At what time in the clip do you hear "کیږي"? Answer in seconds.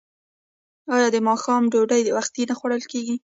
2.91-3.15